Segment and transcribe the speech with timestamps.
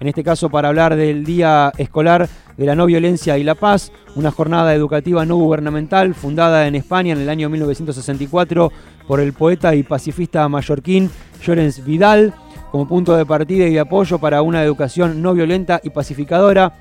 [0.00, 3.92] en este caso para hablar del Día Escolar de la No Violencia y la Paz,
[4.14, 8.72] una jornada educativa no gubernamental fundada en España en el año 1964
[9.06, 11.10] por el poeta y pacifista mallorquín
[11.42, 12.34] Llorens Vidal,
[12.70, 16.72] como punto de partida y de apoyo para una educación no violenta y pacificadora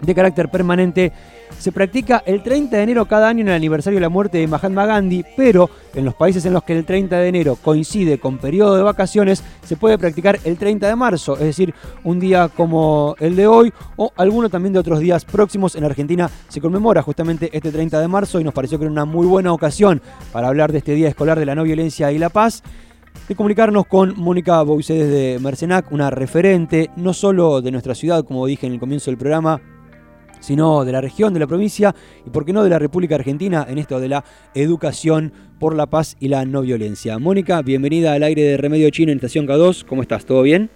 [0.00, 1.12] de carácter permanente
[1.58, 4.46] se practica el 30 de enero cada año en el aniversario de la muerte de
[4.46, 8.38] Mahatma Gandhi, pero en los países en los que el 30 de enero coincide con
[8.38, 11.74] periodo de vacaciones, se puede practicar el 30 de marzo, es decir,
[12.04, 15.76] un día como el de hoy o alguno también de otros días próximos.
[15.76, 19.04] En Argentina se conmemora justamente este 30 de marzo y nos pareció que era una
[19.04, 22.28] muy buena ocasión para hablar de este Día Escolar de la No Violencia y la
[22.28, 22.62] Paz
[23.28, 28.46] de comunicarnos con Mónica Boisedes de Mercenac, una referente no solo de nuestra ciudad, como
[28.46, 29.60] dije en el comienzo del programa,
[30.42, 31.94] sino de la región, de la provincia
[32.26, 34.24] y, por qué no, de la República Argentina en esto de la
[34.54, 37.18] educación por la paz y la no violencia.
[37.18, 39.84] Mónica, bienvenida al aire de Remedio Chino en Estación K2.
[39.86, 40.26] ¿Cómo estás?
[40.26, 40.68] ¿Todo bien?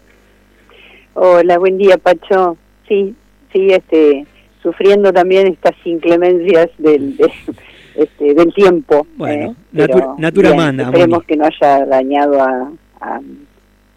[1.15, 2.57] Hola, buen día, Pacho.
[2.89, 3.15] Sí,
[3.53, 4.27] sí, este,
[4.63, 7.17] sufriendo también estas inclemencias del,
[7.97, 9.07] este, del tiempo.
[9.17, 9.87] Bueno, eh,
[10.19, 10.85] natura manda.
[10.85, 13.21] Esperemos que no haya dañado a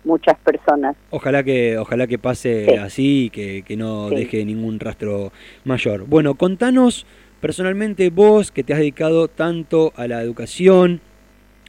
[0.10, 0.98] muchas personas.
[1.12, 5.32] Ojalá que, ojalá que pase así y que, que no deje ningún rastro
[5.64, 6.06] mayor.
[6.08, 7.06] Bueno, contanos
[7.40, 11.00] personalmente vos que te has dedicado tanto a la educación,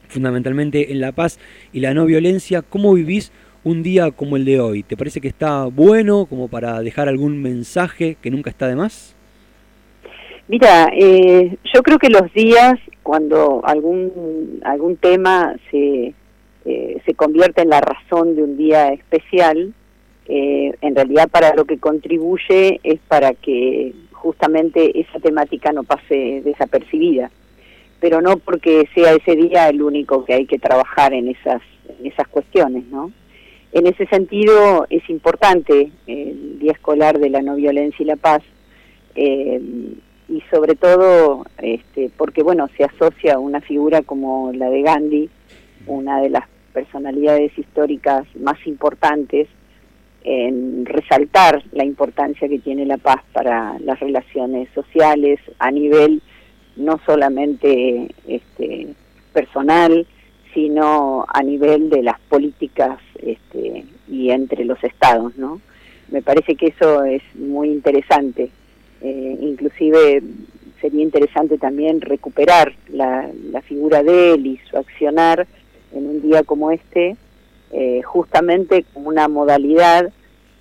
[0.09, 1.39] fundamentalmente en la paz
[1.71, 3.31] y la no violencia, ¿cómo vivís
[3.63, 4.83] un día como el de hoy?
[4.83, 9.15] ¿Te parece que está bueno como para dejar algún mensaje que nunca está de más?
[10.47, 16.13] Mira, eh, yo creo que los días cuando algún algún tema se
[16.65, 19.73] eh, se convierte en la razón de un día especial,
[20.27, 26.41] eh, en realidad para lo que contribuye es para que justamente esa temática no pase
[26.43, 27.31] desapercibida,
[27.99, 31.61] pero no porque sea ese día el único que hay que trabajar en esas,
[31.99, 33.11] en esas cuestiones, ¿no?
[33.73, 38.43] En ese sentido es importante el Día Escolar de la No Violencia y la Paz,
[39.15, 39.61] eh,
[40.29, 45.29] y sobre todo este, porque bueno se asocia a una figura como la de Gandhi,
[45.87, 49.47] una de las personalidades históricas más importantes
[50.23, 56.21] en resaltar la importancia que tiene la paz para las relaciones sociales a nivel
[56.75, 58.87] no solamente este,
[59.33, 60.05] personal,
[60.53, 65.61] sino a nivel de las políticas este, y entre los estados, ¿no?
[66.09, 68.49] Me parece que eso es muy interesante.
[69.01, 70.21] Eh, inclusive
[70.81, 75.47] sería interesante también recuperar la, la figura de él y su accionar
[75.93, 77.15] en un día como este,
[77.71, 80.11] eh, justamente como una modalidad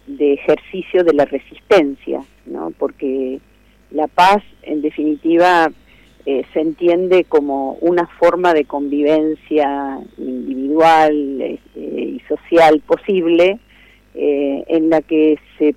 [0.07, 2.73] de ejercicio de la resistencia, ¿no?
[2.79, 3.41] porque
[3.91, 5.71] la paz, en definitiva,
[6.27, 13.59] eh, se entiende como una forma de convivencia individual este, y social posible,
[14.15, 15.75] eh, en la que se,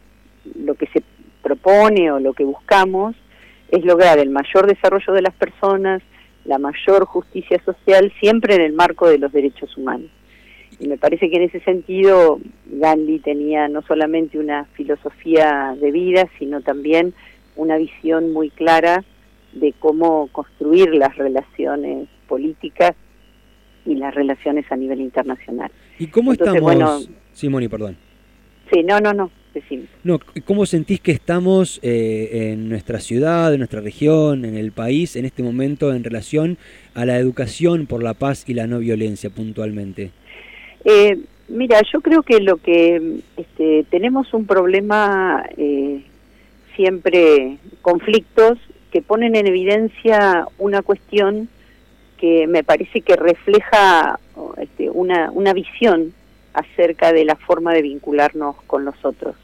[0.56, 1.04] lo que se
[1.42, 3.16] propone o lo que buscamos
[3.70, 6.02] es lograr el mayor desarrollo de las personas,
[6.46, 10.10] la mayor justicia social siempre en el marco de los derechos humanos.
[10.80, 16.28] Y me parece que en ese sentido Gandhi tenía no solamente una filosofía de vida,
[16.40, 17.14] sino también
[17.56, 19.04] una visión muy clara
[19.54, 22.96] de cómo construir las relaciones políticas
[23.86, 25.72] y las relaciones a nivel internacional.
[26.00, 26.62] ¿Y cómo estamos?
[26.62, 27.00] Bueno,
[27.34, 27.98] Simoni, perdón.
[28.72, 29.30] Sí, no, no, no.
[30.04, 35.16] No, ¿Cómo sentís que estamos eh, en nuestra ciudad, en nuestra región, en el país,
[35.16, 36.58] en este momento en relación
[36.94, 40.12] a la educación por la paz y la no violencia puntualmente?
[40.86, 46.04] Eh, mira, yo creo que lo que este, tenemos un problema eh,
[46.76, 48.58] siempre, conflictos
[48.92, 51.50] que ponen en evidencia una cuestión
[52.18, 54.20] que me parece que refleja
[54.58, 56.14] este, una, una visión
[56.54, 59.36] acerca de la forma de vincularnos con los otros.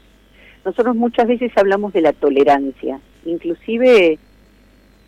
[0.64, 4.18] Nosotros muchas veces hablamos de la tolerancia, inclusive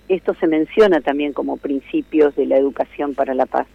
[0.08, 3.66] esto se menciona también como principios de la educación para la paz.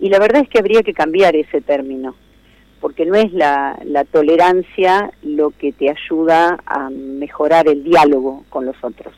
[0.00, 2.14] Y la verdad es que habría que cambiar ese término,
[2.80, 3.76] porque no es la,
[4.10, 9.14] tolerancia lo que te ayuda a mejorar el diálogo con los otros.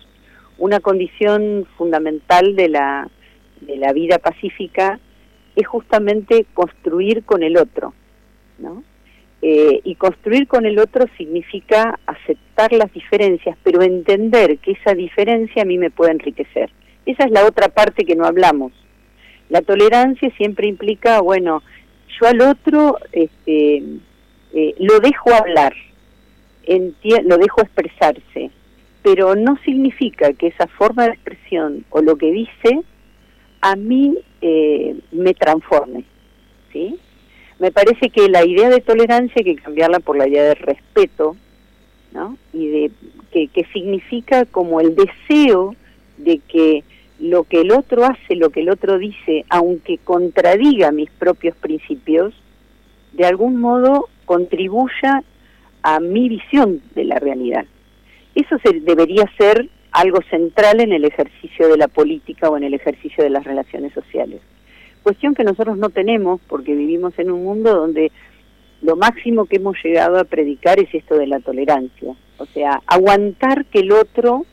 [0.58, 3.08] Una condición fundamental de la,
[3.60, 4.98] de la vida pacífica
[5.56, 7.92] es justamente construir con el otro,
[8.58, 8.82] ¿no?
[9.42, 15.62] Eh, y construir con el otro significa aceptar las diferencias, pero entender que esa diferencia
[15.62, 16.70] a mí me puede enriquecer.
[17.06, 18.72] Esa es la otra parte que no hablamos.
[19.48, 21.62] La tolerancia siempre implica, bueno,
[22.20, 23.82] yo al otro este,
[24.52, 25.74] eh, lo dejo hablar,
[27.24, 28.50] lo dejo expresarse,
[29.02, 32.82] pero no significa que esa forma de expresión o lo que dice
[33.62, 35.89] a mí eh, me transforme.
[37.60, 41.36] Me parece que la idea de tolerancia hay que cambiarla por la idea de respeto,
[42.12, 42.36] ¿no?
[42.52, 42.90] Y de
[43.30, 45.76] que, que significa como el deseo
[46.16, 46.82] de que
[47.20, 52.34] lo que el otro hace, lo que el otro dice, aunque contradiga mis propios principios,
[53.12, 55.22] de algún modo contribuya
[55.82, 57.66] a mi visión de la realidad.
[58.34, 63.22] Eso debería ser algo central en el ejercicio de la política o en el ejercicio
[63.24, 64.40] de las relaciones sociales.
[65.02, 68.12] Cuestión que nosotros no tenemos porque vivimos en un mundo donde
[68.82, 72.14] lo máximo que hemos llegado a predicar es esto de la tolerancia.
[72.38, 74.44] O sea, aguantar que el otro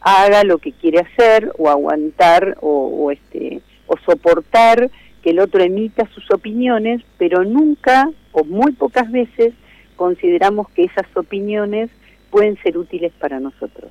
[0.00, 4.90] haga lo que quiere hacer o aguantar o, este o soportar
[5.22, 9.52] que el otro emita sus opiniones, pero nunca o muy pocas veces
[9.96, 11.90] consideramos que esas opiniones
[12.30, 13.90] pueden ser útiles para nosotros.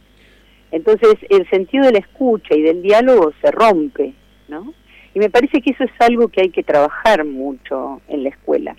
[0.71, 4.13] Entonces, el sentido de la escucha y del diálogo se rompe,
[4.47, 4.73] ¿no?
[5.15, 8.75] Y me parece que eso es algo que hay que trabajar mucho en la escuela,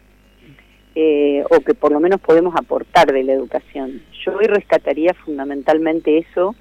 [0.94, 4.02] eh, o que por lo menos podemos aportar de la educación.
[4.22, 6.54] Yo hoy rescataría fundamentalmente eso,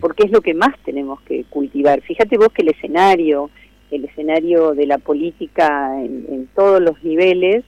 [0.00, 2.02] porque es lo que más tenemos que cultivar.
[2.02, 3.48] Fíjate vos que el escenario,
[3.90, 7.64] el escenario de la política en, todos los niveles,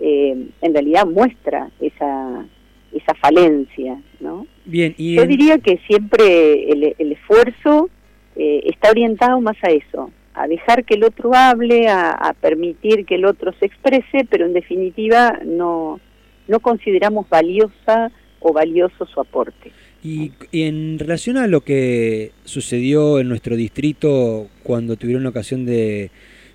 [0.00, 2.46] eh, en realidad muestra esa,
[2.90, 4.46] esa falencia, ¿no?
[4.64, 7.90] Bien, y Yo diría que siempre el, el esfuerzo
[8.34, 13.16] eh, está orientado más a eso, a dejar que el otro hable, a, permitir que
[13.16, 16.00] el otro se exprese, pero en definitiva no,
[16.48, 19.72] no consideramos valiosa o valioso su aporte.
[20.02, 26.10] Y, en relación a lo que sucedió en nuestro distrito cuando tuvieron la ocasión de,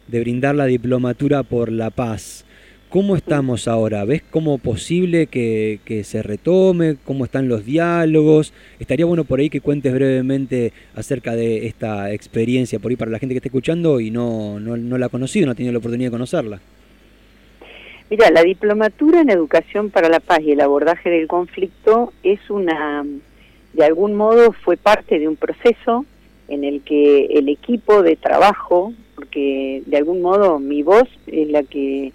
[0.08, 2.46] de brindar la diplomatura por la paz,
[2.90, 4.06] ¿Cómo estamos ahora?
[4.06, 6.96] ¿Ves cómo posible que, se retome?
[7.04, 8.54] ¿Cómo están los diálogos?
[8.80, 13.20] Estaría bueno por ahí que cuentes brevemente acerca de esta experiencia, por ahí para la
[13.20, 15.80] gente que está escuchando y no, no, no la ha conocido, no ha tenido la
[15.80, 16.62] oportunidad de conocerla.
[18.10, 23.06] Mira, la diplomatura en educación para la paz y el abordaje del conflicto es una,
[23.74, 26.06] de algún modo fue parte de un proceso
[26.48, 31.64] en el que el equipo de trabajo, porque de algún modo mi voz es la
[31.64, 32.14] que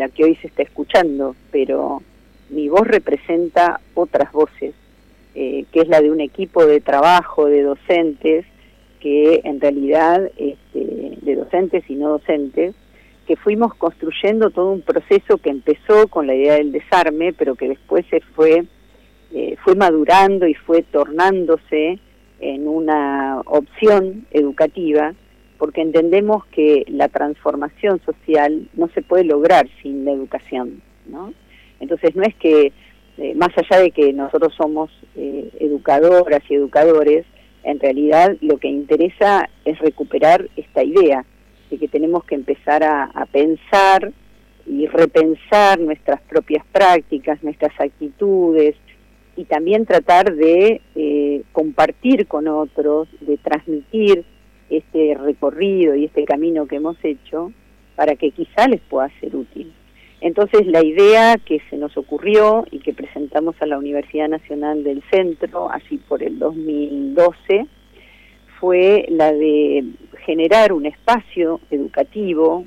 [0.00, 2.02] la que hoy se está escuchando, pero
[2.48, 4.74] mi voz representa otras voces,
[5.34, 8.46] eh, que es la de un equipo de trabajo de docentes,
[8.98, 12.74] que en realidad, este, de docentes y no docentes,
[13.26, 17.68] que fuimos construyendo todo un proceso que empezó con la idea del desarme, pero que
[17.68, 18.64] después se fue,
[19.34, 21.98] eh, fue madurando y fue tornándose
[22.40, 25.12] en una opción educativa
[25.60, 31.34] porque entendemos que la transformación social no se puede lograr sin la educación, ¿no?
[31.80, 32.72] Entonces no es que,
[33.18, 37.26] eh, más allá de que nosotros somos eh, educadoras y educadores,
[37.62, 41.26] en realidad lo que interesa es recuperar esta idea
[41.70, 44.12] de que tenemos que empezar a, pensar
[44.66, 48.76] y repensar nuestras propias prácticas, nuestras actitudes,
[49.36, 54.24] y también tratar de eh, compartir con otros, de transmitir
[54.70, 57.52] este recorrido y este camino que hemos hecho
[57.96, 59.72] para que quizá les pueda ser útil.
[60.20, 65.02] Entonces la idea que se nos ocurrió y que presentamos a la Universidad Nacional del
[65.10, 67.66] Centro, así por el 2012,
[68.60, 69.84] fue la de
[70.26, 72.66] generar un espacio educativo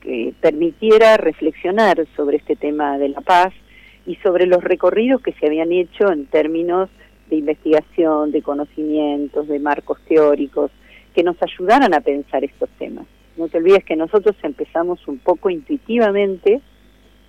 [0.00, 3.52] que permitiera reflexionar sobre este tema de la paz
[4.04, 6.90] y sobre los recorridos que se habían hecho en términos
[7.30, 10.72] de investigación, de conocimientos, de marcos teóricos,
[11.14, 13.06] que nos ayudaran a pensar estos temas.
[13.36, 16.60] No te olvides que nosotros empezamos un poco intuitivamente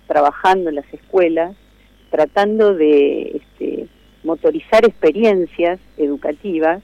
[0.06, 1.56] trabajando en las escuelas,
[2.10, 3.88] tratando de este,
[4.22, 6.82] motorizar experiencias educativas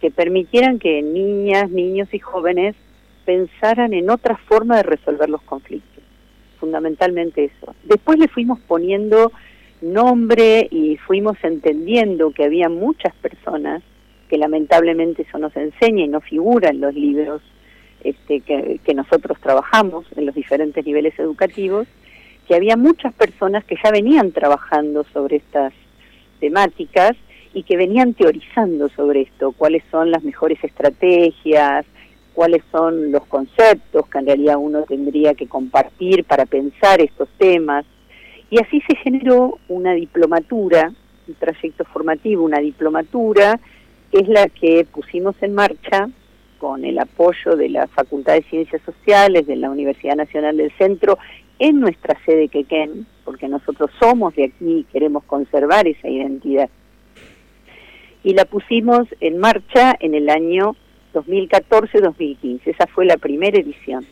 [0.00, 2.74] que permitieran que niñas, niños y jóvenes
[3.24, 6.02] pensaran en otra forma de resolver los conflictos.
[6.58, 7.74] Fundamentalmente eso.
[7.84, 9.32] Después le fuimos poniendo
[9.80, 13.82] nombre y fuimos entendiendo que había muchas personas
[14.28, 17.42] que lamentablemente eso no se enseña y no figura en los libros
[18.06, 21.88] este, que, nosotros trabajamos en los diferentes niveles educativos,
[22.46, 25.72] que había muchas personas que ya venían trabajando sobre estas
[26.38, 27.16] temáticas
[27.52, 31.84] y que venían teorizando sobre esto, cuáles son las mejores estrategias,
[32.32, 37.84] cuáles son los conceptos que en realidad uno tendría que compartir para pensar estos temas.
[38.50, 40.92] Y así se generó una diplomatura,
[41.26, 43.58] un trayecto formativo, una diplomatura
[44.12, 46.08] es la que pusimos en marcha
[46.58, 51.18] con el apoyo de la Facultad de Ciencias Sociales, de la Universidad Nacional del Centro,
[51.58, 56.68] en nuestra sede Quequén, porque nosotros somos de aquí y queremos conservar esa identidad.
[58.22, 60.76] Y la pusimos en marcha en el año
[61.14, 64.04] 2014-2015, esa fue la primera edición.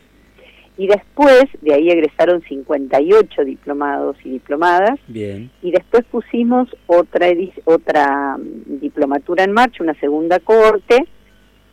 [0.77, 4.99] Y después, de ahí egresaron 58 diplomados y diplomadas.
[5.07, 5.49] Bien.
[5.61, 7.27] Y después pusimos otra,
[7.63, 11.05] otra mm, diplomatura en marcha, una segunda corte,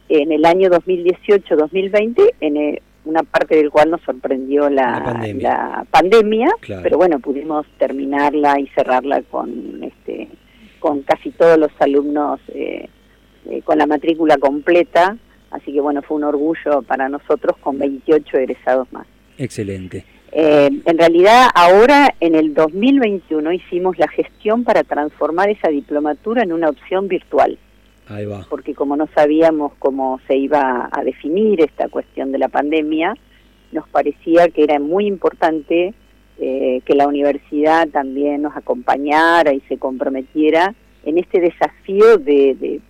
[0.09, 6.51] en el año 2018-2020, en eh, una parte del cual nos sorprendió la, pandemia,
[6.83, 10.29] pero bueno, pudimos terminarla y cerrarla con, este,
[10.79, 12.89] con casi todos los alumnos, eh,
[13.51, 15.17] eh, con la matrícula completa
[15.53, 19.07] Así que bueno, fue un orgullo para nosotros con 28 egresados más.
[19.39, 20.05] Excelente.
[20.35, 26.53] Eh, en realidad ahora en el 2021 hicimos la gestión para transformar esa diplomatura en
[26.53, 27.59] una opción virtual.
[28.09, 28.47] Ahí va.
[28.49, 33.15] Porque como no sabíamos cómo se iba a definir esta cuestión de la pandemia,
[33.73, 35.95] nos parecía que era muy importante
[36.39, 42.81] eh, que la universidad también nos acompañara y se comprometiera en este desafío de de,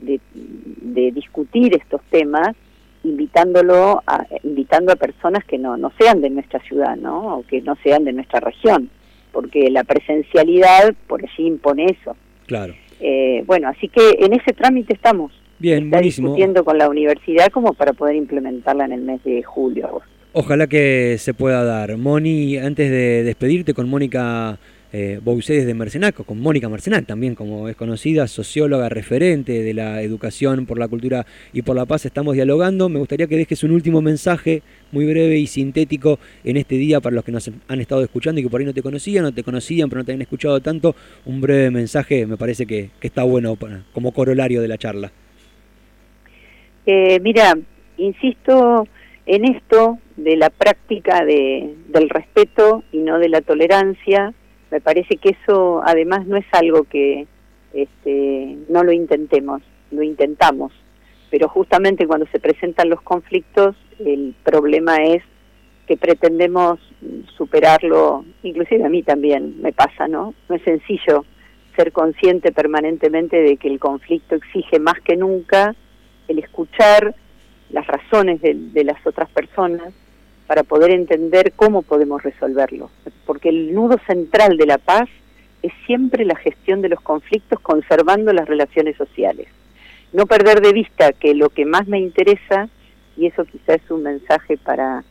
[0.00, 2.56] discutir estos temas
[3.04, 7.38] invitándolo a, invitando a personas que no, no sean de nuestra ciudad, ¿no?
[7.38, 8.90] O que no sean de nuestra región,
[9.32, 12.16] porque la presencialidad por allí impone eso.
[12.46, 12.74] Claro.
[13.00, 15.32] Eh, bueno, así que en ese trámite estamos.
[15.58, 16.28] Bien, Está buenísimo.
[16.28, 20.08] discutiendo con la universidad como para poder implementarla en el mes de julio, agosto.
[20.32, 21.96] Ojalá que se pueda dar.
[21.96, 24.58] Moni, antes de despedirte con Mónica
[24.92, 30.66] eh, de Mercenac, con Mónica Mercenac también, como es conocida, socióloga referente de la educación
[30.66, 32.88] por la cultura y por la paz, estamos dialogando.
[32.88, 37.16] Me gustaría que dejes un último mensaje muy breve y sintético en este día para
[37.16, 39.42] los que nos han estado escuchando y que por ahí no te conocían, no te
[39.42, 40.94] conocían, pero no te habían escuchado tanto.
[41.26, 45.12] Un breve mensaje me parece que, está bueno para, como corolario de la charla.
[46.86, 47.58] Eh, mira,
[47.98, 48.86] insisto
[49.26, 54.32] en esto de la práctica de, del respeto y no de la tolerancia
[54.70, 57.26] me parece que eso además no es algo que
[57.72, 60.72] este, no lo intentemos, lo intentamos,
[61.30, 65.22] pero justamente cuando se presentan los conflictos el problema es
[65.86, 66.78] que pretendemos
[67.36, 70.34] superarlo, inclusive a mí también me pasa, ¿no?
[70.48, 71.24] No es sencillo
[71.76, 75.74] ser consciente permanentemente de que el conflicto exige más que nunca
[76.26, 77.14] el escuchar
[77.70, 79.94] las razones de las otras personas,
[80.48, 82.90] para poder entender cómo podemos resolverlo.
[83.26, 85.08] Porque el nudo central de la paz
[85.62, 89.46] es siempre la gestión de los conflictos conservando las relaciones sociales.
[90.12, 92.68] No perder de vista que lo que más me interesa,
[93.16, 95.04] y eso quizás es un mensaje para,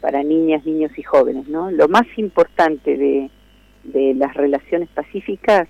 [0.00, 1.72] para niñas, niños y jóvenes, ¿no?
[1.72, 3.30] Lo más importante de,
[3.82, 5.66] de las relaciones pacíficas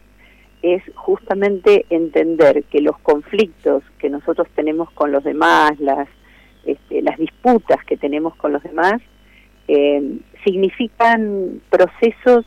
[0.61, 6.09] es justamente entender que los conflictos que nosotros tenemos con los demás, las,
[6.67, 9.01] este, las disputas que tenemos con los demás,
[9.69, 12.45] eh, significan procesos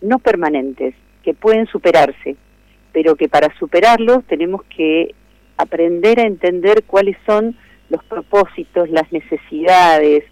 [0.00, 2.36] no permanentes, que pueden superarse,
[2.92, 5.14] pero que para superarlos tenemos que
[5.56, 7.56] aprender a entender cuáles son
[7.90, 10.24] los propósitos, las necesidades,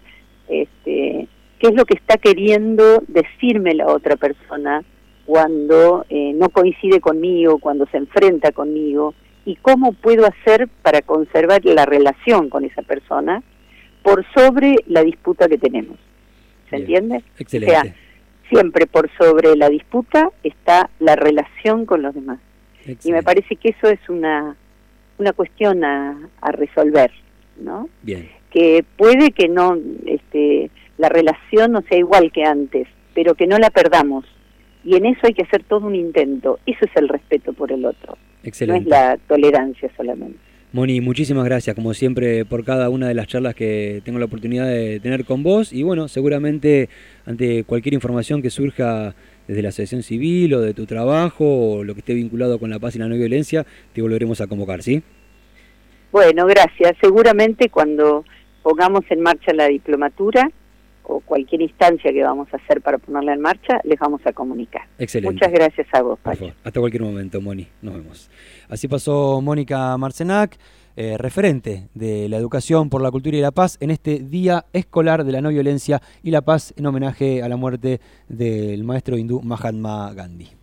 [0.47, 1.27] este,
[1.59, 4.83] qué es lo que está queriendo decirme la otra persona
[5.25, 9.13] cuando eh, no coincide conmigo, cuando se enfrenta conmigo,
[9.45, 13.43] y cómo puedo hacer para conservar la relación con esa persona
[14.01, 15.97] por sobre la disputa que tenemos.
[16.69, 17.23] ¿Se entiende?
[17.37, 17.75] Excelente.
[17.75, 17.95] O sea,
[18.49, 22.39] siempre por sobre la disputa está la relación con los demás.
[23.03, 24.55] Y me parece que eso es una,
[25.17, 27.11] una cuestión a, a resolver,
[27.57, 27.87] ¿no?
[28.01, 28.29] Bien.
[28.49, 33.59] Que puede que no, este, la relación no sea igual que antes, pero que no
[33.59, 34.25] la perdamos.
[34.83, 36.59] Y en eso hay que hacer todo un intento.
[36.65, 38.17] Eso es el respeto por el otro.
[38.43, 38.79] Excelente.
[38.79, 40.39] No es la tolerancia solamente.
[40.71, 44.67] Moni, muchísimas gracias, como siempre, por cada una de las charlas que tengo la oportunidad
[44.67, 45.73] de tener con vos.
[45.73, 46.89] Y bueno, seguramente
[47.25, 49.15] ante cualquier información que surja
[49.47, 52.77] desde la Asociación Civil o de tu trabajo o lo que esté vinculado con la
[52.77, 55.01] paz y la no violencia, te volveremos a convocar, ¿sí?
[56.11, 56.95] Bueno, gracias.
[57.01, 58.23] Seguramente cuando
[58.61, 60.51] pongamos en marcha la diplomatura
[61.09, 64.83] o cualquier instancia que vamos a hacer para ponerla en marcha, les vamos a comunicar.
[64.99, 65.33] Excelente.
[65.33, 66.51] Muchas gracias a vos, Pacho.
[66.63, 67.67] Hasta cualquier momento, Moni.
[67.81, 68.29] Nos vemos.
[68.69, 70.57] Así pasó Mónica Marcenac,
[70.95, 75.23] eh, referente de la educación por la cultura y la paz en este Día Escolar
[75.23, 79.41] de la No Violencia y la Paz en homenaje a la muerte del maestro hindú
[79.41, 80.58] Mahatma Gandhi.